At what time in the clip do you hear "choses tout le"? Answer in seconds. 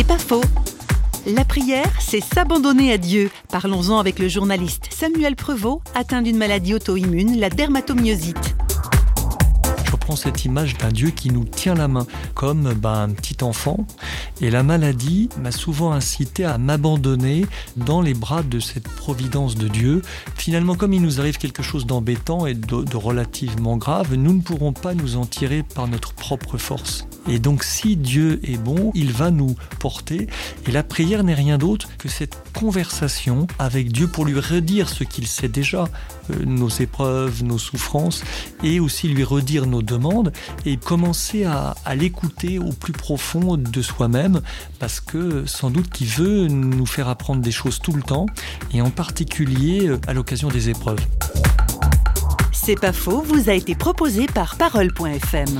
47.52-48.02